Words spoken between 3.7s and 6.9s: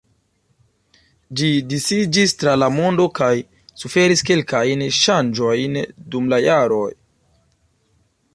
suferis kelkajn ŝanĝojn dum la jaroj.